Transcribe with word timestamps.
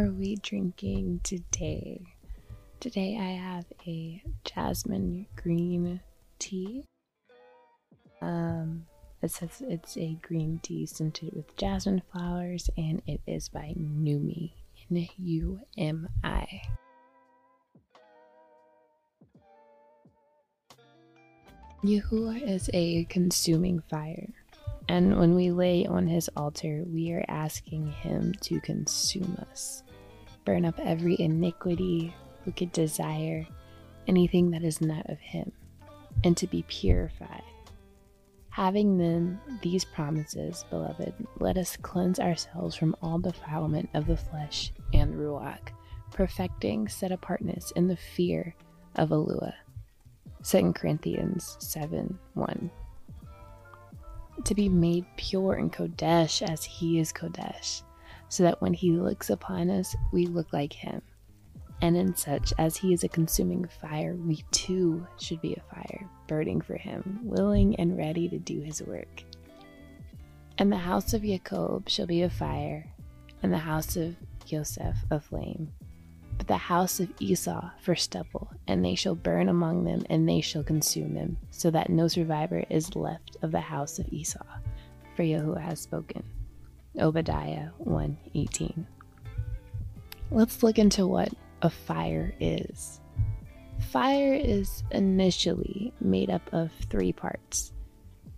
are 0.00 0.10
we 0.10 0.36
drinking 0.36 1.20
today? 1.22 2.00
Today 2.80 3.18
I 3.20 3.32
have 3.32 3.66
a 3.86 4.22
jasmine 4.44 5.26
green 5.36 6.00
tea. 6.38 6.86
Um, 8.22 8.86
it 9.20 9.30
says 9.30 9.62
it's 9.68 9.98
a 9.98 10.16
green 10.22 10.58
tea 10.62 10.86
scented 10.86 11.34
with 11.34 11.54
jasmine 11.58 12.00
flowers, 12.10 12.70
and 12.78 13.02
it 13.06 13.20
is 13.26 13.50
by 13.50 13.74
Numi. 13.78 14.52
N 14.90 15.06
U 15.18 15.60
M 15.76 16.08
I. 16.24 16.62
Yahuwah 21.84 22.42
is 22.42 22.70
a 22.72 23.04
consuming 23.04 23.82
fire, 23.90 24.28
and 24.88 25.18
when 25.18 25.34
we 25.34 25.50
lay 25.50 25.84
on 25.86 26.06
his 26.06 26.30
altar, 26.36 26.84
we 26.86 27.12
are 27.12 27.24
asking 27.28 27.86
him 27.86 28.34
to 28.40 28.60
consume 28.60 29.36
us, 29.50 29.82
burn 30.44 30.64
up 30.64 30.78
every 30.78 31.20
iniquity, 31.20 32.14
wicked 32.44 32.72
desire, 32.72 33.46
anything 34.06 34.50
that 34.50 34.62
is 34.62 34.80
not 34.80 35.08
of 35.10 35.18
him, 35.18 35.52
and 36.24 36.36
to 36.36 36.46
be 36.46 36.62
purified. 36.68 37.42
Having 38.50 38.98
then 38.98 39.40
these 39.62 39.84
promises, 39.84 40.64
beloved, 40.70 41.14
let 41.38 41.56
us 41.56 41.76
cleanse 41.76 42.18
ourselves 42.18 42.74
from 42.74 42.96
all 43.00 43.18
defilement 43.18 43.88
of 43.94 44.06
the 44.06 44.16
flesh 44.16 44.72
and 44.92 45.14
ruach, 45.14 45.70
perfecting 46.12 46.88
set 46.88 47.12
apartness 47.12 47.70
in 47.76 47.86
the 47.86 47.96
fear 47.96 48.54
of 48.96 49.10
Eluah 49.10 49.54
2 50.42 50.72
Corinthians 50.72 51.56
7 51.60 52.18
1. 52.34 52.70
To 54.44 54.54
be 54.54 54.68
made 54.68 55.04
pure 55.16 55.56
in 55.56 55.70
Kodesh 55.70 56.42
as 56.42 56.64
he 56.64 56.98
is 56.98 57.12
Kodesh, 57.12 57.82
so 58.30 58.42
that 58.44 58.62
when 58.62 58.72
he 58.72 58.92
looks 58.92 59.28
upon 59.28 59.68
us, 59.68 59.94
we 60.12 60.26
look 60.26 60.50
like 60.54 60.72
him. 60.72 61.02
And 61.82 61.96
in 61.96 62.16
such 62.16 62.54
as 62.56 62.78
he 62.78 62.94
is 62.94 63.04
a 63.04 63.08
consuming 63.08 63.66
fire, 63.82 64.16
we 64.16 64.42
too 64.50 65.06
should 65.18 65.42
be 65.42 65.54
a 65.54 65.74
fire, 65.74 66.08
burning 66.26 66.62
for 66.62 66.76
him, 66.78 67.20
willing 67.22 67.76
and 67.76 67.98
ready 67.98 68.26
to 68.30 68.38
do 68.38 68.62
his 68.62 68.82
work. 68.82 69.22
And 70.56 70.72
the 70.72 70.78
house 70.78 71.12
of 71.12 71.22
Jacob 71.22 71.90
shall 71.90 72.06
be 72.06 72.22
a 72.22 72.30
fire, 72.30 72.86
and 73.42 73.52
the 73.52 73.58
house 73.58 73.96
of 73.96 74.16
Joseph 74.46 74.96
a 75.10 75.20
flame 75.20 75.72
but 76.40 76.48
the 76.48 76.56
house 76.56 77.00
of 77.00 77.12
Esau 77.20 77.68
for 77.82 77.94
stubble, 77.94 78.50
and 78.66 78.82
they 78.82 78.94
shall 78.94 79.14
burn 79.14 79.50
among 79.50 79.84
them, 79.84 80.06
and 80.08 80.26
they 80.26 80.40
shall 80.40 80.62
consume 80.62 81.12
them, 81.12 81.36
so 81.50 81.70
that 81.70 81.90
no 81.90 82.08
survivor 82.08 82.64
is 82.70 82.96
left 82.96 83.36
of 83.42 83.52
the 83.52 83.60
house 83.60 83.98
of 83.98 84.10
Esau. 84.10 84.42
For 85.14 85.22
Yahuwah 85.22 85.60
has 85.60 85.80
spoken. 85.80 86.22
Obadiah 86.98 87.70
1:18. 87.78 88.86
Let's 90.30 90.62
look 90.62 90.78
into 90.78 91.06
what 91.06 91.32
a 91.62 91.70
fire 91.70 92.34
is. 92.40 93.00
Fire 93.78 94.34
is 94.34 94.82
initially 94.90 95.92
made 96.00 96.30
up 96.30 96.42
of 96.52 96.70
three 96.88 97.12
parts 97.12 97.72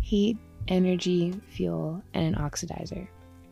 heat, 0.00 0.36
energy, 0.68 1.32
fuel, 1.48 2.00
and 2.14 2.34
an 2.36 2.40
oxidizer, 2.40 3.08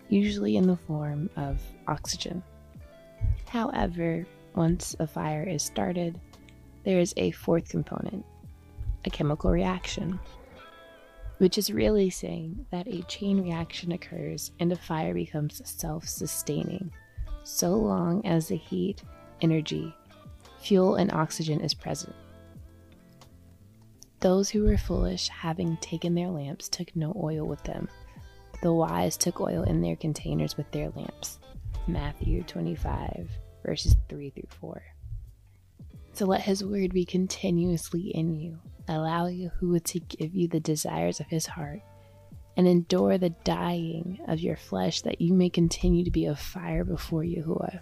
usually 0.09 0.57
in 0.57 0.67
the 0.69 0.77
form 0.77 1.29
of 1.37 1.61
oxygen. 1.89 2.43
However, 3.49 4.25
once 4.55 4.95
a 5.01 5.07
fire 5.07 5.43
is 5.43 5.63
started, 5.65 6.19
there 6.85 7.01
is 7.01 7.13
a 7.17 7.33
fourth 7.33 7.69
component, 7.69 8.25
a 9.05 9.11
chemical 9.11 9.51
reaction, 9.51 10.21
which 11.45 11.59
is 11.59 11.71
really 11.71 12.09
saying 12.09 12.65
that 12.71 12.89
a 12.89 13.03
chain 13.03 13.39
reaction 13.39 13.93
occurs 13.93 14.51
and 14.61 14.73
a 14.73 14.77
fire 14.77 15.13
becomes 15.13 15.61
self 15.67 16.09
sustaining, 16.09 16.91
so 17.43 17.73
long 17.73 18.25
as 18.25 18.49
the 18.49 18.57
heat, 18.57 19.03
energy, 19.43 19.95
fuel, 20.63 20.95
and 20.95 21.13
oxygen 21.13 21.61
is 21.61 21.75
present. 21.75 22.17
Those 24.21 24.49
who 24.49 24.65
were 24.65 24.79
foolish, 24.79 25.29
having 25.29 25.77
taken 25.83 26.15
their 26.15 26.31
lamps, 26.31 26.71
took 26.71 26.97
no 26.97 27.15
oil 27.23 27.47
with 27.47 27.63
them. 27.65 27.91
The 28.63 28.73
wise 28.73 29.19
took 29.19 29.39
oil 29.39 29.65
in 29.65 29.83
their 29.83 29.97
containers 29.97 30.57
with 30.57 30.71
their 30.71 30.89
lamps. 30.97 31.41
Matthew 31.87 32.43
25, 32.45 33.29
verses 33.63 33.97
3 34.09 34.31
through 34.31 34.49
4. 34.49 34.83
So 36.15 36.25
let 36.25 36.41
his 36.41 36.65
word 36.65 36.95
be 36.95 37.05
continuously 37.05 38.13
in 38.15 38.35
you. 38.35 38.59
Allow 38.89 39.29
Yahuwah 39.29 39.83
to 39.85 40.01
give 40.01 40.35
you 40.35 40.49
the 40.49 40.61
desires 40.61 41.21
of 41.21 41.27
his 41.27 41.47
heart 41.47 41.81
and 42.57 42.69
endure 42.69 43.19
the 43.19 43.31
dying 43.45 44.21
of 44.29 44.41
your 44.41 44.57
flesh 44.57 45.01
that 45.03 45.21
you 45.21 45.33
may 45.33 45.49
continue 45.49 46.05
to 46.05 46.11
be 46.11 46.27
a 46.27 46.37
fire 46.37 46.85
before 46.85 47.23
Yahuwah. 47.23 47.81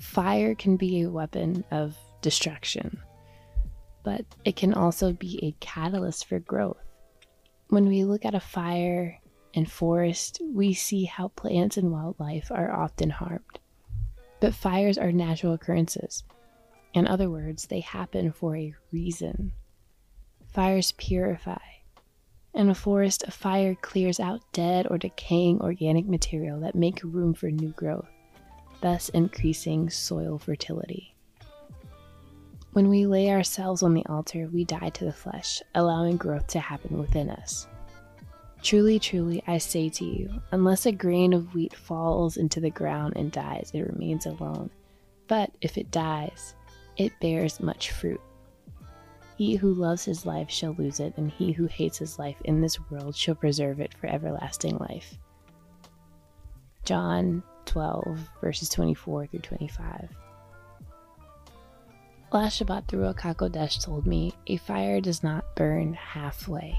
Fire 0.00 0.54
can 0.54 0.76
be 0.76 1.02
a 1.02 1.10
weapon 1.10 1.64
of 1.70 1.96
destruction, 2.22 3.00
but 4.04 4.24
it 4.44 4.56
can 4.56 4.72
also 4.72 5.12
be 5.12 5.38
a 5.42 5.64
catalyst 5.64 6.26
for 6.26 6.38
growth. 6.38 6.82
When 7.68 7.86
we 7.86 8.04
look 8.04 8.24
at 8.24 8.34
a 8.34 8.40
fire 8.40 9.20
and 9.54 9.70
forest, 9.70 10.40
we 10.54 10.72
see 10.72 11.04
how 11.04 11.28
plants 11.28 11.76
and 11.76 11.92
wildlife 11.92 12.50
are 12.50 12.72
often 12.72 13.10
harmed. 13.10 13.58
But 14.40 14.54
fires 14.54 14.96
are 14.98 15.12
natural 15.12 15.52
occurrences. 15.52 16.22
In 16.94 17.06
other 17.06 17.30
words, 17.30 17.66
they 17.66 17.80
happen 17.80 18.32
for 18.32 18.56
a 18.56 18.74
reason. 18.92 19.52
Fires 20.52 20.92
purify. 20.92 21.58
In 22.54 22.70
a 22.70 22.74
forest, 22.74 23.24
a 23.26 23.30
fire 23.30 23.74
clears 23.74 24.18
out 24.18 24.40
dead 24.52 24.86
or 24.90 24.98
decaying 24.98 25.60
organic 25.60 26.06
material 26.06 26.60
that 26.60 26.74
make 26.74 27.00
room 27.04 27.34
for 27.34 27.50
new 27.50 27.70
growth, 27.70 28.08
thus 28.80 29.10
increasing 29.10 29.90
soil 29.90 30.38
fertility. 30.38 31.14
When 32.72 32.88
we 32.88 33.06
lay 33.06 33.30
ourselves 33.30 33.82
on 33.82 33.94
the 33.94 34.06
altar, 34.06 34.48
we 34.52 34.64
die 34.64 34.90
to 34.90 35.04
the 35.04 35.12
flesh, 35.12 35.62
allowing 35.74 36.16
growth 36.16 36.46
to 36.48 36.60
happen 36.60 36.98
within 36.98 37.30
us. 37.30 37.66
Truly, 38.62 38.98
truly, 38.98 39.42
I 39.46 39.58
say 39.58 39.88
to 39.90 40.04
you, 40.04 40.42
unless 40.50 40.84
a 40.84 40.92
grain 40.92 41.32
of 41.32 41.54
wheat 41.54 41.74
falls 41.74 42.36
into 42.36 42.60
the 42.60 42.70
ground 42.70 43.14
and 43.16 43.30
dies, 43.30 43.70
it 43.72 43.82
remains 43.82 44.26
alone. 44.26 44.70
But 45.28 45.50
if 45.60 45.78
it 45.78 45.90
dies, 45.90 46.54
it 46.98 47.18
bears 47.20 47.60
much 47.60 47.92
fruit. 47.92 48.20
He 49.36 49.54
who 49.54 49.72
loves 49.72 50.04
his 50.04 50.26
life 50.26 50.50
shall 50.50 50.72
lose 50.72 50.98
it, 50.98 51.14
and 51.16 51.30
he 51.30 51.52
who 51.52 51.66
hates 51.66 51.96
his 51.96 52.18
life 52.18 52.36
in 52.44 52.60
this 52.60 52.78
world 52.90 53.16
shall 53.16 53.36
preserve 53.36 53.80
it 53.80 53.94
for 53.94 54.08
everlasting 54.08 54.76
life. 54.78 55.16
John 56.84 57.42
12, 57.66 58.18
verses 58.40 58.68
24 58.68 59.28
through 59.28 59.40
25. 59.40 60.08
Last 62.32 62.60
Shabbat, 62.60 62.88
the 62.88 62.96
Ruach 62.96 63.20
HaKodesh 63.20 63.82
told 63.82 64.06
me, 64.06 64.34
a 64.48 64.56
fire 64.56 65.00
does 65.00 65.22
not 65.22 65.54
burn 65.54 65.94
halfway. 65.94 66.76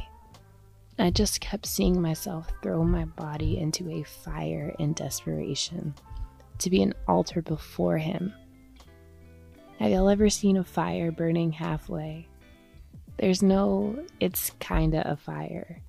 I 0.99 1.11
just 1.11 1.39
kept 1.39 1.65
seeing 1.65 2.01
myself 2.01 2.51
throw 2.61 2.83
my 2.83 3.05
body 3.05 3.57
into 3.57 3.89
a 3.89 4.03
fire 4.03 4.75
in 4.79 4.91
desperation 4.93 5.95
to 6.57 6.69
be 6.69 6.83
an 6.83 6.93
altar 7.07 7.41
before 7.41 7.97
Him. 7.97 8.33
Have 9.79 9.91
y'all 9.91 10.09
ever 10.09 10.29
seen 10.29 10.57
a 10.57 10.63
fire 10.65 11.09
burning 11.09 11.53
halfway? 11.53 12.27
There's 13.17 13.41
no, 13.41 14.05
it's 14.19 14.49
kinda 14.59 15.09
a 15.09 15.15
fire. 15.15 15.81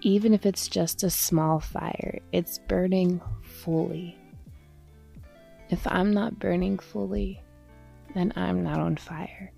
Even 0.00 0.34
if 0.34 0.44
it's 0.44 0.66
just 0.66 1.04
a 1.04 1.08
small 1.08 1.60
fire, 1.60 2.18
it's 2.32 2.58
burning 2.58 3.20
fully. 3.44 4.18
If 5.70 5.86
I'm 5.86 6.12
not 6.12 6.40
burning 6.40 6.80
fully, 6.80 7.40
then 8.12 8.32
I'm 8.34 8.64
not 8.64 8.80
on 8.80 8.96
fire. 8.96 9.52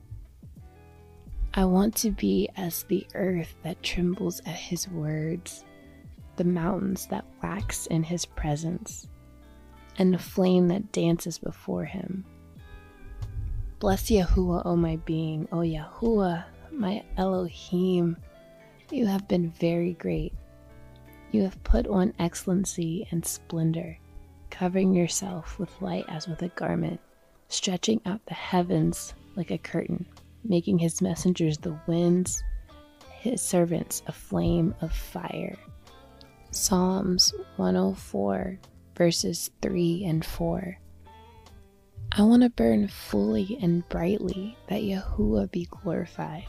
I 1.54 1.64
want 1.64 1.96
to 1.96 2.10
be 2.10 2.50
as 2.54 2.82
the 2.82 3.06
earth 3.14 3.56
that 3.62 3.82
trembles 3.82 4.40
at 4.40 4.56
his 4.56 4.90
words, 4.90 5.64
the 6.36 6.44
mountains 6.44 7.06
that 7.06 7.24
wax 7.42 7.86
in 7.86 8.02
his 8.02 8.26
presence, 8.26 9.08
and 9.96 10.12
the 10.12 10.18
flame 10.18 10.68
that 10.68 10.92
dances 10.92 11.38
before 11.38 11.86
him. 11.86 12.26
Bless 13.78 14.10
Yahuwah, 14.10 14.62
O 14.64 14.76
my 14.76 14.96
being, 14.96 15.48
O 15.52 15.58
Yahuwah, 15.58 16.44
my 16.70 17.04
Elohim. 17.16 18.16
You 18.90 19.06
have 19.06 19.28
been 19.28 19.50
very 19.50 19.92
great. 19.94 20.32
You 21.32 21.42
have 21.42 21.62
put 21.64 21.86
on 21.86 22.14
excellency 22.18 23.06
and 23.10 23.24
splendor, 23.24 23.98
covering 24.50 24.94
yourself 24.94 25.58
with 25.58 25.82
light 25.82 26.04
as 26.08 26.26
with 26.26 26.42
a 26.42 26.48
garment, 26.48 27.00
stretching 27.48 28.00
out 28.06 28.24
the 28.26 28.34
heavens 28.34 29.14
like 29.34 29.50
a 29.50 29.58
curtain 29.58 30.06
making 30.48 30.78
his 30.78 31.02
messengers 31.02 31.58
the 31.58 31.78
winds, 31.86 32.42
his 33.10 33.42
servants 33.42 34.02
a 34.06 34.12
flame 34.12 34.74
of 34.80 34.92
fire. 34.92 35.56
Psalms 36.50 37.34
104, 37.56 38.58
verses 38.94 39.50
3 39.62 40.04
and 40.04 40.24
4. 40.24 40.78
I 42.18 42.22
want 42.22 42.44
to 42.44 42.48
burn 42.48 42.88
fully 42.88 43.58
and 43.60 43.86
brightly 43.90 44.56
that 44.68 44.80
Yahuwah 44.80 45.50
be 45.50 45.66
glorified. 45.66 46.46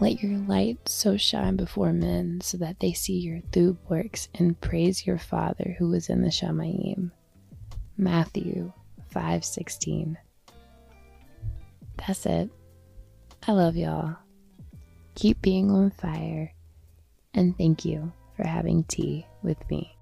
Let 0.00 0.22
your 0.22 0.38
light 0.38 0.88
so 0.88 1.18
shine 1.18 1.56
before 1.56 1.92
men 1.92 2.40
so 2.40 2.56
that 2.56 2.80
they 2.80 2.94
see 2.94 3.18
your 3.18 3.40
good 3.52 3.76
works 3.86 4.30
and 4.34 4.58
praise 4.58 5.06
your 5.06 5.18
Father 5.18 5.76
who 5.78 5.92
is 5.92 6.08
in 6.08 6.22
the 6.22 6.30
Shamayim. 6.30 7.10
Matthew 7.98 8.72
5:16. 9.12 10.16
That's 11.98 12.24
it. 12.24 12.48
I 13.46 13.52
love 13.52 13.76
y'all. 13.76 14.16
Keep 15.16 15.42
being 15.42 15.70
on 15.70 15.90
fire 15.90 16.50
and 17.34 17.58
thank 17.58 17.84
you 17.84 18.10
for 18.36 18.46
having 18.46 18.84
tea 18.84 19.26
with 19.42 19.58
me. 19.68 19.93